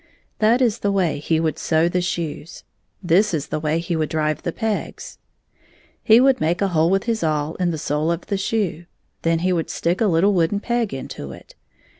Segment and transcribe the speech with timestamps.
[0.39, 2.63] That is the way he would sew the shoes;—
[3.11, 5.19] this is the way he would drive the pegs:
[6.01, 8.87] He would make a hole with his awl in the sole of the shoe.
[9.21, 11.53] Then he would stick a little wooden peg into it.